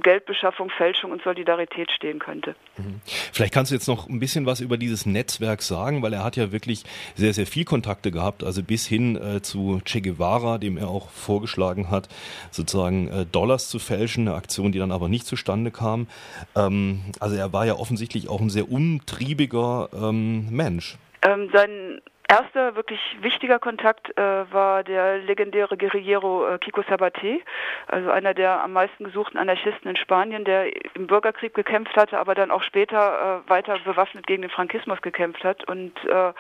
Geldbeschaffung, 0.02 0.70
Fälschung 0.70 1.12
und 1.12 1.24
Solidarität 1.24 1.92
stehen 1.92 2.20
könnte. 2.20 2.56
Mhm. 2.78 3.02
Vielleicht 3.06 3.54
kannst 3.54 3.72
du 3.72 3.76
jetzt 3.76 3.88
noch 3.88 4.08
ein 4.08 4.20
bisschen 4.20 4.46
was 4.46 4.60
über 4.60 4.78
dieses 4.78 5.06
Netzwerk 5.06 5.62
sagen, 5.62 6.02
weil 6.02 6.14
er 6.14 6.24
hat 6.24 6.36
ja 6.36 6.52
wirklich 6.52 6.84
sehr, 7.16 7.34
sehr 7.34 7.48
viel 7.48 7.66
Kontakte 7.66 8.12
gehabt, 8.12 8.44
also 8.44 8.62
bis 8.64 8.86
hin 8.86 9.16
äh, 9.16 9.42
zu 9.42 9.82
Che 9.84 10.02
Guevara, 10.02 10.58
dem 10.58 10.78
er 10.78 10.90
auch 10.90 11.10
vorgeschlagen 11.10 11.90
hat, 11.90 12.10
sozusagen 12.52 13.08
äh, 13.08 13.26
Dollars 13.26 13.70
zu 13.70 13.80
fälschen, 13.80 14.28
eine 14.28 14.38
Aktion, 14.38 14.72
die 14.72 14.80
dann 14.80 14.92
aber 14.92 15.10
nicht 15.10 15.26
zustande 15.26 15.72
kam. 15.72 16.08
Ähm, 16.56 17.02
also 17.20 17.36
er 17.36 17.52
war 17.54 17.66
ja 17.66 17.76
offensichtlich 17.76 18.30
auch 18.30 18.42
ein 18.42 18.50
sehr 18.50 18.72
umtriebiger 18.72 19.90
ähm, 19.94 20.50
Mensch. 20.50 20.98
Ähm, 21.24 21.50
sein 21.52 22.02
Erster 22.30 22.76
wirklich 22.76 23.00
wichtiger 23.22 23.58
Kontakt 23.58 24.10
äh, 24.18 24.22
war 24.52 24.84
der 24.84 25.18
legendäre 25.20 25.78
Guerillero 25.78 26.46
äh, 26.46 26.58
Kiko 26.58 26.84
Sabate, 26.90 27.40
also 27.88 28.12
einer 28.12 28.34
der 28.34 28.62
am 28.62 28.74
meisten 28.74 29.06
gesuchten 29.06 29.38
Anarchisten 29.38 29.90
in 29.90 29.96
Spanien, 29.96 30.44
der 30.44 30.76
im 30.98 31.08
Bürgerkrieg 31.08 31.54
gekämpft 31.54 31.96
hatte, 31.96 32.20
aber 32.20 32.36
dann 32.36 32.52
auch 32.52 32.64
später 32.64 33.44
äh, 33.48 33.50
weiter 33.50 33.80
bewaffnet 33.80 34.28
gegen 34.28 34.42
den 34.42 34.52
Frankismus 34.52 35.02
gekämpft 35.02 35.46
hat. 35.46 35.70
Und 35.70 35.94
äh, 36.04 36.34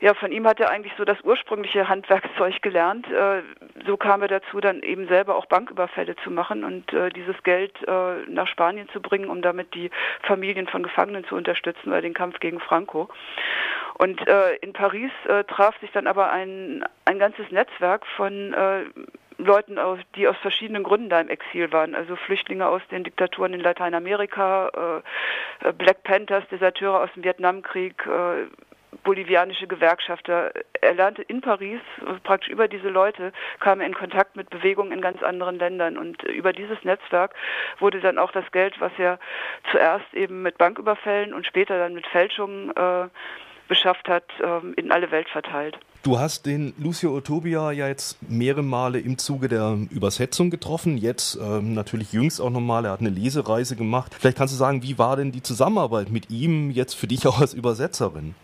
ja, 0.00 0.14
von 0.14 0.32
ihm 0.32 0.46
hat 0.46 0.60
er 0.60 0.70
eigentlich 0.70 0.94
so 0.96 1.04
das 1.04 1.20
ursprüngliche 1.22 1.90
Handwerkszeug 1.90 2.62
gelernt. 2.62 3.06
Äh, 3.10 3.42
so 3.86 3.98
kam 3.98 4.22
er 4.22 4.28
dazu, 4.28 4.60
dann 4.62 4.82
eben 4.82 5.08
selber 5.08 5.36
auch 5.36 5.44
Banküberfälle 5.44 6.16
zu 6.24 6.30
machen 6.30 6.64
und 6.64 6.90
äh, 6.94 7.10
dieses 7.10 7.36
Geld 7.42 7.74
nach 8.28 8.48
Spanien 8.48 8.88
zu 8.92 9.00
bringen, 9.00 9.28
um 9.28 9.42
damit 9.42 9.74
die 9.74 9.90
Familien 10.22 10.66
von 10.68 10.82
Gefangenen 10.82 11.24
zu 11.24 11.34
unterstützen 11.34 11.88
oder 11.88 12.02
den 12.02 12.14
Kampf 12.14 12.40
gegen 12.40 12.60
Franco. 12.60 13.08
Und 13.98 14.26
äh, 14.28 14.54
in 14.56 14.72
Paris 14.72 15.10
äh, 15.26 15.44
traf 15.44 15.78
sich 15.80 15.90
dann 15.90 16.06
aber 16.06 16.30
ein, 16.30 16.84
ein 17.04 17.18
ganzes 17.18 17.50
Netzwerk 17.50 18.06
von 18.16 18.54
äh, 18.54 18.84
Leuten, 19.38 19.78
aus, 19.78 19.98
die 20.14 20.28
aus 20.28 20.36
verschiedenen 20.38 20.84
Gründen 20.84 21.08
da 21.08 21.20
im 21.20 21.28
Exil 21.28 21.72
waren. 21.72 21.94
Also 21.94 22.16
Flüchtlinge 22.16 22.66
aus 22.66 22.82
den 22.90 23.04
Diktaturen 23.04 23.54
in 23.54 23.60
Lateinamerika, 23.60 25.02
äh, 25.62 25.68
äh 25.68 25.72
Black 25.72 26.04
Panthers, 26.04 26.44
Deserteure 26.48 27.02
aus 27.02 27.10
dem 27.14 27.24
Vietnamkrieg, 27.24 28.06
äh, 28.06 28.46
bolivianische 29.02 29.66
Gewerkschafter. 29.66 30.52
Er 30.80 30.94
lernte 30.94 31.22
in 31.22 31.40
Paris, 31.40 31.80
also 32.00 32.18
praktisch 32.22 32.50
über 32.50 32.68
diese 32.68 32.88
Leute, 32.88 33.32
kam 33.60 33.80
er 33.80 33.86
in 33.86 33.94
Kontakt 33.94 34.36
mit 34.36 34.50
Bewegungen 34.50 34.92
in 34.92 35.00
ganz 35.00 35.22
anderen 35.22 35.58
Ländern. 35.58 35.96
Und 35.98 36.22
über 36.22 36.52
dieses 36.52 36.82
Netzwerk 36.84 37.34
wurde 37.78 38.00
dann 38.00 38.18
auch 38.18 38.32
das 38.32 38.50
Geld, 38.52 38.80
was 38.80 38.92
er 38.98 39.18
zuerst 39.70 40.12
eben 40.14 40.42
mit 40.42 40.58
Banküberfällen 40.58 41.34
und 41.34 41.46
später 41.46 41.78
dann 41.78 41.94
mit 41.94 42.06
Fälschungen 42.06 42.70
äh, 42.76 43.08
beschafft 43.68 44.08
hat, 44.08 44.24
ähm, 44.42 44.74
in 44.76 44.90
alle 44.90 45.10
Welt 45.10 45.28
verteilt. 45.28 45.78
Du 46.02 46.18
hast 46.18 46.46
den 46.46 46.74
Lucio 46.78 47.14
Otobia 47.14 47.72
ja 47.72 47.88
jetzt 47.88 48.18
mehrere 48.28 48.62
Male 48.62 49.00
im 49.00 49.18
Zuge 49.18 49.48
der 49.48 49.76
Übersetzung 49.90 50.48
getroffen, 50.48 50.96
jetzt 50.96 51.36
ähm, 51.36 51.74
natürlich 51.74 52.12
jüngst 52.12 52.40
auch 52.40 52.50
nochmal, 52.50 52.84
er 52.84 52.92
hat 52.92 53.00
eine 53.00 53.10
Lesereise 53.10 53.76
gemacht. 53.76 54.14
Vielleicht 54.18 54.38
kannst 54.38 54.54
du 54.54 54.58
sagen, 54.58 54.82
wie 54.82 54.98
war 54.98 55.16
denn 55.16 55.32
die 55.32 55.42
Zusammenarbeit 55.42 56.10
mit 56.10 56.30
ihm 56.30 56.70
jetzt 56.70 56.94
für 56.94 57.08
dich 57.08 57.26
auch 57.26 57.40
als 57.40 57.52
Übersetzerin? 57.52 58.34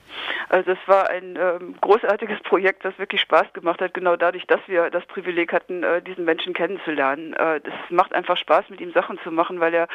Also 0.48 0.72
es 0.72 0.78
war 0.86 1.10
ein 1.10 1.36
ähm, 1.40 1.74
großartiges 1.80 2.40
Projekt, 2.42 2.84
das 2.84 2.96
wirklich 2.98 3.20
Spaß 3.22 3.52
gemacht 3.54 3.80
hat, 3.80 3.94
genau 3.94 4.16
dadurch, 4.16 4.46
dass 4.46 4.60
wir 4.66 4.90
das 4.90 5.04
Privileg 5.06 5.52
hatten, 5.52 5.82
äh, 5.82 6.02
diesen 6.02 6.24
Menschen 6.24 6.54
kennenzulernen. 6.54 7.32
Äh, 7.34 7.56
es 7.56 7.90
macht 7.90 8.14
einfach 8.14 8.36
Spaß, 8.36 8.68
mit 8.68 8.80
ihm 8.80 8.92
Sachen 8.92 9.18
zu 9.24 9.30
machen, 9.30 9.58
weil 9.58 9.74
er 9.74 9.88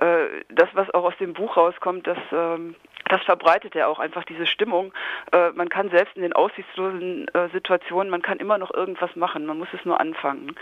äh, 0.00 0.26
das, 0.50 0.68
was 0.74 0.92
auch 0.92 1.04
aus 1.04 1.16
dem 1.18 1.32
Buch 1.32 1.56
rauskommt, 1.56 2.06
das 2.06 2.18
ähm, 2.32 2.74
das 3.12 3.22
verbreitet 3.24 3.76
er 3.76 3.88
auch 3.88 3.98
einfach 3.98 4.24
diese 4.24 4.46
Stimmung. 4.46 4.92
Äh, 5.32 5.50
man 5.50 5.68
kann 5.68 5.90
selbst 5.90 6.16
in 6.16 6.22
den 6.22 6.32
aussichtslosen 6.32 7.28
äh, 7.34 7.50
Situationen, 7.50 8.10
man 8.10 8.22
kann 8.22 8.38
immer 8.38 8.56
noch 8.56 8.72
irgendwas 8.72 9.14
machen, 9.16 9.44
man 9.44 9.58
muss 9.58 9.68
es 9.74 9.84
nur 9.84 10.00
anfangen. 10.00 10.56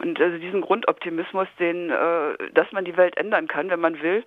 Und 0.00 0.20
also 0.20 0.36
diesen 0.36 0.60
Grundoptimismus, 0.60 1.48
den, 1.58 1.88
äh, 1.88 2.50
dass 2.52 2.70
man 2.72 2.84
die 2.84 2.98
Welt 2.98 3.16
ändern 3.16 3.48
kann, 3.48 3.70
wenn 3.70 3.80
man 3.80 4.02
will, 4.02 4.22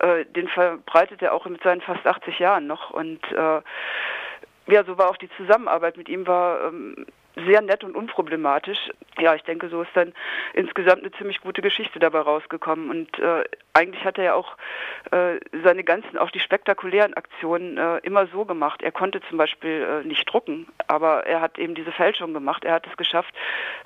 äh, 0.00 0.24
den 0.24 0.46
verbreitet 0.46 1.20
er 1.20 1.32
auch 1.32 1.46
mit 1.46 1.62
seinen 1.64 1.80
fast 1.80 2.06
80 2.06 2.38
Jahren 2.38 2.68
noch. 2.68 2.90
Und 2.90 3.20
äh, 3.32 3.60
ja, 4.68 4.84
so 4.84 4.96
war 4.96 5.10
auch 5.10 5.16
die 5.16 5.30
Zusammenarbeit 5.36 5.96
mit 5.96 6.08
ihm 6.08 6.28
war 6.28 6.68
ähm, 6.68 7.06
sehr 7.44 7.60
nett 7.60 7.84
und 7.84 7.94
unproblematisch. 7.94 8.90
Ja, 9.18 9.34
ich 9.34 9.42
denke, 9.42 9.68
so 9.68 9.82
ist 9.82 9.90
dann 9.94 10.12
insgesamt 10.54 11.02
eine 11.02 11.12
ziemlich 11.12 11.40
gute 11.40 11.62
Geschichte 11.62 11.98
dabei 11.98 12.20
rausgekommen. 12.20 12.90
Und 12.90 13.18
äh, 13.18 13.44
eigentlich 13.74 14.04
hat 14.04 14.18
er 14.18 14.24
ja 14.24 14.34
auch 14.34 14.56
äh, 15.10 15.38
seine 15.62 15.84
ganzen, 15.84 16.18
auch 16.18 16.30
die 16.30 16.40
spektakulären 16.40 17.14
Aktionen 17.14 17.76
äh, 17.76 17.98
immer 17.98 18.26
so 18.28 18.44
gemacht. 18.44 18.82
Er 18.82 18.92
konnte 18.92 19.20
zum 19.28 19.38
Beispiel 19.38 20.02
äh, 20.04 20.06
nicht 20.06 20.30
drucken, 20.30 20.66
aber 20.86 21.26
er 21.26 21.40
hat 21.40 21.58
eben 21.58 21.74
diese 21.74 21.92
Fälschung 21.92 22.32
gemacht. 22.32 22.64
Er 22.64 22.74
hat 22.74 22.86
es 22.86 22.96
geschafft, 22.96 23.34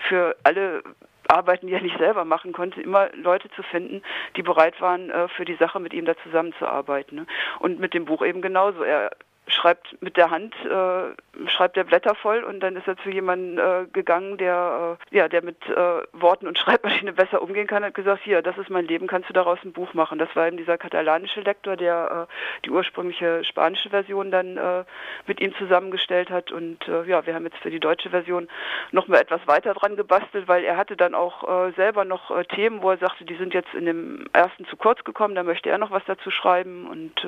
für 0.09 0.37
alle 0.45 0.83
Arbeiten, 1.29 1.67
die 1.67 1.75
er 1.75 1.81
nicht 1.81 1.99
selber 1.99 2.25
machen 2.25 2.53
konnte, 2.53 2.81
immer 2.81 3.09
Leute 3.15 3.49
zu 3.51 3.63
finden, 3.63 4.03
die 4.37 4.43
bereit 4.43 4.81
waren, 4.81 5.11
äh, 5.11 5.29
für 5.29 5.45
die 5.45 5.57
Sache 5.57 5.81
mit 5.81 5.93
ihm 5.93 6.05
da 6.05 6.15
zusammenzuarbeiten. 6.25 7.19
Ne? 7.19 7.27
Und 7.59 7.79
mit 7.79 7.95
dem 7.95 8.05
Buch 8.05 8.25
eben 8.25 8.43
genauso. 8.43 8.83
Er 8.83 9.11
schreibt 9.51 10.01
mit 10.01 10.17
der 10.17 10.31
Hand, 10.31 10.55
äh, 10.65 11.49
schreibt 11.49 11.77
der 11.77 11.85
Blätter 11.85 12.15
voll 12.15 12.43
und 12.45 12.61
dann 12.61 12.77
ist 12.77 12.87
er 12.87 12.97
zu 12.99 13.11
jemandem 13.11 13.59
äh, 13.59 13.87
gegangen, 13.93 14.37
der, 14.39 14.99
äh, 15.13 15.17
ja, 15.17 15.29
der 15.29 15.43
mit 15.43 15.57
äh, 15.69 16.03
Worten 16.13 16.47
und 16.47 16.59
Schreibmaschine 16.59 17.13
besser 17.13 17.43
umgehen 17.43 17.67
kann, 17.67 17.85
hat 17.85 17.95
gesagt, 17.95 18.23
hier, 18.23 18.43
das 18.43 18.57
ist 18.59 18.71
mein 18.71 18.87
Leben, 18.87 19.07
kannst 19.07 19.29
du 19.29 19.33
daraus 19.33 19.59
ein 19.65 19.73
Buch 19.73 19.95
machen. 19.95 20.19
Das 20.19 20.35
war 20.35 20.47
eben 20.47 20.57
dieser 20.57 20.79
katalanische 20.79 21.41
Lektor, 21.41 21.77
der 21.77 22.29
äh, 22.29 22.63
die 22.65 22.71
ursprüngliche 22.71 23.45
spanische 23.45 23.91
Version 23.91 24.31
dann 24.31 24.57
äh, 24.57 24.85
mit 25.27 25.41
ihm 25.41 25.55
zusammengestellt 25.55 26.31
hat 26.31 26.53
und 26.53 26.79
ja, 27.07 27.27
wir 27.27 27.35
haben 27.35 27.45
jetzt 27.45 27.59
für 27.59 27.71
die 27.71 27.81
deutsche 27.81 28.11
Version 28.11 28.49
noch 28.93 29.09
mal 29.09 29.19
etwas 29.19 29.47
weiter 29.47 29.75
dran 29.75 29.97
gebastelt, 29.97 30.49
weil 30.49 30.65
er 30.65 30.77
hatte 30.77 30.97
dann 30.97 31.15
auch 31.15 31.73
selber 31.77 32.05
noch 32.05 32.43
Themen, 32.45 32.83
wo 32.83 32.91
er 32.91 32.99
sagte, 32.99 33.25
die 33.25 33.37
sind 33.37 33.55
jetzt 33.55 33.73
in 33.75 33.87
dem 33.87 34.27
ersten 34.33 34.65
zu 34.67 34.77
kurz 34.77 35.03
gekommen, 35.05 35.35
da 35.35 35.43
möchte 35.43 35.71
er 35.71 35.79
noch 35.79 35.91
was 35.91 36.03
dazu 36.07 36.31
schreiben 36.31 36.89
und 36.89 37.27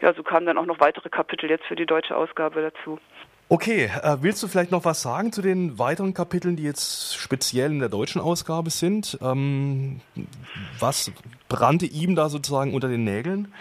ja, 0.00 0.12
so 0.14 0.22
kamen 0.22 0.46
dann 0.46 0.58
auch 0.58 0.66
noch 0.66 0.80
weitere 0.80 1.08
Kapitel 1.08 1.48
jetzt 1.52 1.66
für 1.66 1.76
die 1.76 1.86
deutsche 1.86 2.16
Ausgabe 2.16 2.62
dazu. 2.62 2.98
Okay, 3.48 3.90
äh, 4.02 4.16
willst 4.22 4.42
du 4.42 4.48
vielleicht 4.48 4.70
noch 4.70 4.86
was 4.86 5.02
sagen 5.02 5.30
zu 5.30 5.42
den 5.42 5.78
weiteren 5.78 6.14
Kapiteln, 6.14 6.56
die 6.56 6.62
jetzt 6.62 7.14
speziell 7.16 7.70
in 7.70 7.80
der 7.80 7.90
deutschen 7.90 8.20
Ausgabe 8.20 8.70
sind? 8.70 9.18
Ähm, 9.20 10.00
was 10.78 11.12
brannte 11.48 11.84
ihm 11.84 12.16
da 12.16 12.30
sozusagen 12.30 12.72
unter 12.72 12.88
den 12.88 13.04
Nägeln? 13.04 13.52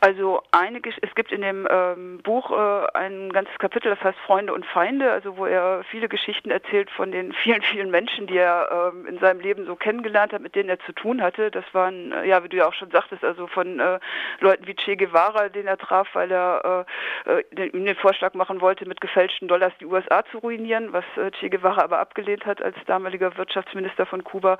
Also 0.00 0.42
eine, 0.50 0.80
es 1.02 1.14
gibt 1.14 1.30
in 1.30 1.42
dem 1.42 1.68
ähm, 1.70 2.20
Buch 2.22 2.50
äh, 2.50 2.86
ein 2.94 3.30
ganzes 3.30 3.58
Kapitel, 3.58 3.90
das 3.90 4.02
heißt 4.02 4.18
Freunde 4.20 4.54
und 4.54 4.64
Feinde, 4.64 5.12
also 5.12 5.36
wo 5.36 5.44
er 5.44 5.84
viele 5.90 6.08
Geschichten 6.08 6.50
erzählt 6.50 6.90
von 6.90 7.12
den 7.12 7.32
vielen, 7.42 7.60
vielen 7.60 7.90
Menschen, 7.90 8.26
die 8.26 8.38
er 8.38 8.92
ähm, 8.94 9.06
in 9.06 9.18
seinem 9.18 9.40
Leben 9.40 9.66
so 9.66 9.76
kennengelernt 9.76 10.32
hat, 10.32 10.40
mit 10.40 10.54
denen 10.54 10.70
er 10.70 10.78
zu 10.80 10.92
tun 10.92 11.20
hatte. 11.20 11.50
Das 11.50 11.64
waren, 11.72 12.12
äh, 12.12 12.26
ja, 12.26 12.42
wie 12.42 12.48
du 12.48 12.56
ja 12.56 12.66
auch 12.66 12.72
schon 12.72 12.90
sagtest, 12.90 13.22
also 13.24 13.46
von 13.46 13.78
äh, 13.78 14.00
Leuten 14.40 14.66
wie 14.66 14.74
Che 14.74 14.96
Guevara, 14.96 15.50
den 15.50 15.66
er 15.66 15.76
traf, 15.76 16.08
weil 16.14 16.30
er 16.30 16.86
äh, 17.26 17.38
äh 17.38 17.44
den, 17.52 17.84
den 17.84 17.96
Vorschlag 17.96 18.32
machen 18.32 18.62
wollte, 18.62 18.86
mit 18.86 19.02
gefälschten 19.02 19.48
Dollars 19.48 19.74
die 19.80 19.86
USA 19.86 20.24
zu 20.30 20.38
ruinieren, 20.38 20.94
was 20.94 21.04
äh, 21.16 21.30
Che 21.30 21.50
Guevara 21.50 21.82
aber 21.82 21.98
abgelehnt 21.98 22.46
hat 22.46 22.62
als 22.62 22.76
damaliger 22.86 23.36
Wirtschaftsminister 23.36 24.06
von 24.06 24.24
Kuba, 24.24 24.56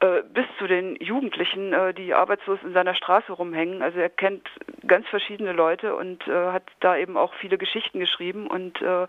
äh, 0.00 0.22
bis 0.34 0.46
zu 0.58 0.66
den 0.66 0.96
Jugendlichen, 0.96 1.72
äh, 1.72 1.94
die 1.94 2.12
arbeitslos 2.12 2.58
in 2.64 2.72
seiner 2.72 2.96
Straße 2.96 3.32
rumhängen. 3.32 3.82
Also 3.82 4.00
er 4.00 4.10
kennt 4.10 4.48
ganz 4.90 5.06
verschiedene 5.06 5.52
Leute 5.52 5.94
und 5.94 6.26
äh, 6.26 6.48
hat 6.50 6.64
da 6.80 6.96
eben 6.96 7.16
auch 7.16 7.32
viele 7.34 7.58
Geschichten 7.58 8.00
geschrieben. 8.00 8.48
Und 8.48 8.82
äh, 8.82 9.06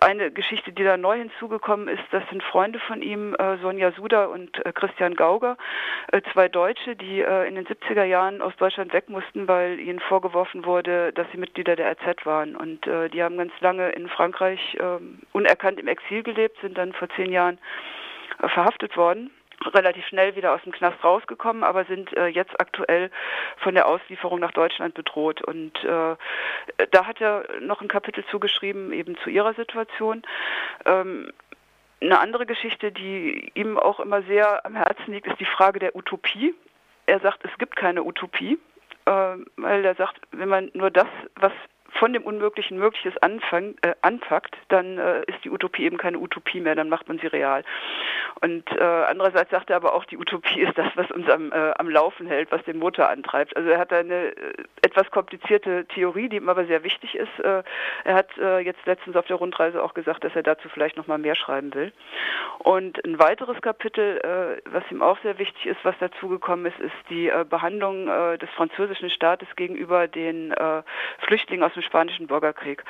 eine 0.00 0.32
Geschichte, 0.32 0.72
die 0.72 0.82
da 0.82 0.96
neu 0.96 1.16
hinzugekommen 1.16 1.86
ist, 1.86 2.02
das 2.10 2.28
sind 2.30 2.42
Freunde 2.42 2.80
von 2.80 3.00
ihm, 3.00 3.34
äh, 3.36 3.58
Sonja 3.58 3.92
Suda 3.92 4.24
und 4.24 4.50
äh, 4.66 4.72
Christian 4.72 5.14
Gauger, 5.14 5.56
äh, 6.10 6.20
zwei 6.32 6.48
Deutsche, 6.48 6.96
die 6.96 7.20
äh, 7.20 7.46
in 7.46 7.54
den 7.54 7.64
70er 7.64 8.02
Jahren 8.02 8.42
aus 8.42 8.56
Deutschland 8.56 8.92
weg 8.92 9.08
mussten, 9.08 9.46
weil 9.46 9.78
ihnen 9.78 10.00
vorgeworfen 10.00 10.64
wurde, 10.64 11.12
dass 11.12 11.30
sie 11.30 11.38
Mitglieder 11.38 11.76
der 11.76 11.92
RZ 11.92 12.26
waren. 12.26 12.56
Und 12.56 12.86
die 13.12 13.22
haben 13.22 13.38
ganz 13.38 13.52
lange 13.60 13.90
in 13.90 14.08
Frankreich 14.08 14.76
äh, 14.80 14.98
unerkannt 15.32 15.78
im 15.78 15.86
Exil 15.86 16.24
gelebt, 16.24 16.58
sind 16.60 16.76
dann 16.76 16.92
vor 16.92 17.08
zehn 17.10 17.30
Jahren 17.30 17.58
verhaftet 18.40 18.96
worden 18.96 19.30
relativ 19.64 20.06
schnell 20.06 20.36
wieder 20.36 20.54
aus 20.54 20.62
dem 20.62 20.72
Knast 20.72 21.02
rausgekommen, 21.02 21.64
aber 21.64 21.84
sind 21.84 22.16
äh, 22.16 22.26
jetzt 22.26 22.60
aktuell 22.60 23.10
von 23.58 23.74
der 23.74 23.86
Auslieferung 23.86 24.40
nach 24.40 24.52
Deutschland 24.52 24.94
bedroht. 24.94 25.42
Und 25.42 25.76
äh, 25.84 26.16
da 26.90 27.06
hat 27.06 27.20
er 27.20 27.44
noch 27.60 27.80
ein 27.80 27.88
Kapitel 27.88 28.24
zugeschrieben, 28.30 28.92
eben 28.92 29.16
zu 29.18 29.30
ihrer 29.30 29.54
Situation. 29.54 30.22
Ähm, 30.84 31.32
eine 32.00 32.20
andere 32.20 32.46
Geschichte, 32.46 32.92
die 32.92 33.50
ihm 33.54 33.76
auch 33.76 34.00
immer 34.00 34.22
sehr 34.22 34.64
am 34.64 34.76
Herzen 34.76 35.12
liegt, 35.12 35.26
ist 35.26 35.40
die 35.40 35.44
Frage 35.44 35.80
der 35.80 35.96
Utopie. 35.96 36.54
Er 37.06 37.20
sagt, 37.20 37.44
es 37.44 37.58
gibt 37.58 37.74
keine 37.74 38.04
Utopie, 38.04 38.58
äh, 39.06 39.10
weil 39.56 39.84
er 39.84 39.94
sagt, 39.96 40.20
wenn 40.30 40.48
man 40.48 40.70
nur 40.74 40.90
das, 40.90 41.08
was 41.36 41.52
von 41.98 42.12
dem 42.12 42.22
Unmöglichen 42.22 42.78
Mögliches 42.78 43.16
anfang, 43.18 43.74
äh, 43.82 43.94
anpackt, 44.02 44.56
dann 44.68 44.98
äh, 44.98 45.22
ist 45.26 45.44
die 45.44 45.50
Utopie 45.50 45.84
eben 45.84 45.98
keine 45.98 46.18
Utopie 46.18 46.60
mehr, 46.60 46.74
dann 46.74 46.88
macht 46.88 47.08
man 47.08 47.18
sie 47.18 47.26
real. 47.26 47.64
Und 48.40 48.70
äh, 48.70 48.82
andererseits 48.82 49.50
sagt 49.50 49.70
er 49.70 49.76
aber 49.76 49.94
auch, 49.94 50.04
die 50.04 50.16
Utopie 50.16 50.60
ist 50.60 50.78
das, 50.78 50.86
was 50.94 51.10
uns 51.10 51.28
am, 51.28 51.52
äh, 51.52 51.72
am 51.78 51.90
Laufen 51.90 52.26
hält, 52.26 52.52
was 52.52 52.62
den 52.64 52.78
Motor 52.78 53.08
antreibt. 53.08 53.56
Also 53.56 53.68
er 53.68 53.78
hat 53.78 53.92
eine 53.92 54.36
äh, 54.36 54.52
etwas 54.82 55.10
komplizierte 55.10 55.86
Theorie, 55.86 56.28
die 56.28 56.36
ihm 56.36 56.48
aber 56.48 56.66
sehr 56.66 56.84
wichtig 56.84 57.14
ist. 57.16 57.40
Äh, 57.40 57.62
er 58.04 58.14
hat 58.14 58.28
äh, 58.38 58.60
jetzt 58.60 58.84
letztens 58.86 59.16
auf 59.16 59.26
der 59.26 59.36
Rundreise 59.36 59.82
auch 59.82 59.94
gesagt, 59.94 60.24
dass 60.24 60.34
er 60.36 60.42
dazu 60.42 60.68
vielleicht 60.68 60.96
noch 60.96 61.06
mal 61.06 61.18
mehr 61.18 61.34
schreiben 61.34 61.74
will. 61.74 61.92
Und 62.58 63.04
ein 63.04 63.18
weiteres 63.18 63.60
Kapitel, 63.60 64.18
äh, 64.18 64.70
was 64.70 64.84
ihm 64.90 65.02
auch 65.02 65.18
sehr 65.22 65.38
wichtig 65.38 65.66
ist, 65.66 65.84
was 65.84 65.98
dazugekommen 65.98 66.66
ist, 66.66 66.78
ist 66.78 66.94
die 67.10 67.28
äh, 67.28 67.44
Behandlung 67.48 68.08
äh, 68.08 68.38
des 68.38 68.50
französischen 68.50 69.10
Staates 69.10 69.48
gegenüber 69.56 70.06
den 70.06 70.52
äh, 70.52 70.82
Flüchtlingen 71.26 71.64
aus 71.64 71.72
dem 71.74 71.82
spanischen 71.88 72.26
Bürgerkrieg. 72.26 72.84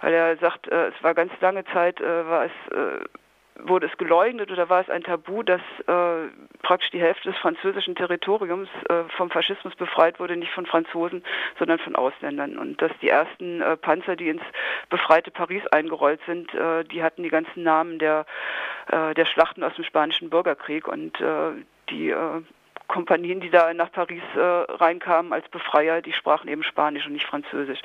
Weil 0.00 0.12
er 0.12 0.36
sagt, 0.36 0.68
äh, 0.68 0.88
es 0.88 1.02
war 1.02 1.14
ganz 1.14 1.32
lange 1.40 1.64
Zeit, 1.66 2.00
äh, 2.00 2.28
war 2.28 2.44
es 2.44 2.72
äh, 2.72 3.04
wurde 3.68 3.86
es 3.86 3.98
geleugnet 3.98 4.50
oder 4.50 4.68
war 4.68 4.80
es 4.80 4.90
ein 4.90 5.02
Tabu, 5.02 5.42
dass 5.42 5.60
äh, 5.86 6.28
praktisch 6.62 6.90
die 6.90 7.00
Hälfte 7.00 7.30
des 7.30 7.38
französischen 7.38 7.94
Territoriums 7.94 8.68
äh, 8.88 9.04
vom 9.16 9.30
Faschismus 9.30 9.74
befreit 9.74 10.20
wurde, 10.20 10.36
nicht 10.36 10.52
von 10.52 10.66
Franzosen, 10.66 11.22
sondern 11.58 11.78
von 11.78 11.96
Ausländern. 11.96 12.58
Und 12.58 12.80
dass 12.80 12.92
die 13.02 13.08
ersten 13.08 13.60
äh, 13.60 13.76
Panzer, 13.76 14.16
die 14.16 14.28
ins 14.28 14.42
befreite 14.88 15.30
Paris 15.30 15.66
eingerollt 15.68 16.20
sind, 16.26 16.52
äh, 16.54 16.84
die 16.84 17.02
hatten 17.02 17.22
die 17.22 17.28
ganzen 17.28 17.62
Namen 17.62 17.98
der, 17.98 18.26
äh, 18.90 19.14
der 19.14 19.26
Schlachten 19.26 19.62
aus 19.62 19.74
dem 19.74 19.84
spanischen 19.84 20.30
Bürgerkrieg 20.30 20.88
und 20.88 21.20
äh, 21.20 21.52
die 21.90 22.14
Kompanien, 22.90 23.40
die 23.40 23.50
da 23.50 23.72
nach 23.72 23.92
Paris 23.92 24.22
äh, 24.34 24.40
reinkamen 24.40 25.32
als 25.32 25.48
Befreier, 25.48 26.02
die 26.02 26.12
sprachen 26.12 26.48
eben 26.48 26.64
Spanisch 26.64 27.06
und 27.06 27.12
nicht 27.12 27.26
Französisch. 27.26 27.80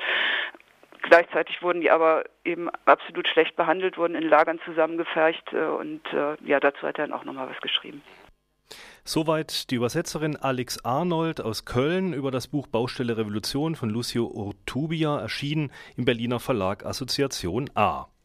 Gleichzeitig 1.02 1.62
wurden 1.62 1.80
die 1.80 1.90
aber 1.90 2.24
eben 2.44 2.68
absolut 2.84 3.28
schlecht 3.28 3.54
behandelt, 3.54 3.96
wurden 3.96 4.16
in 4.16 4.28
Lagern 4.28 4.58
zusammengefercht 4.64 5.52
äh, 5.52 5.64
und 5.64 6.02
äh, 6.12 6.36
ja, 6.44 6.58
dazu 6.58 6.82
hat 6.82 6.98
er 6.98 7.06
dann 7.06 7.12
auch 7.12 7.24
nochmal 7.24 7.48
was 7.48 7.60
geschrieben. 7.60 8.02
Soweit 9.04 9.70
die 9.70 9.76
Übersetzerin 9.76 10.34
Alex 10.34 10.84
Arnold 10.84 11.40
aus 11.40 11.64
Köln 11.64 12.12
über 12.12 12.32
das 12.32 12.48
Buch 12.48 12.66
Baustelle 12.66 13.16
Revolution 13.16 13.76
von 13.76 13.88
Lucio 13.88 14.26
Urtubia, 14.26 15.20
erschienen 15.20 15.70
im 15.96 16.04
Berliner 16.04 16.40
Verlag 16.40 16.84
Assoziation 16.84 17.70
A. 17.76 18.06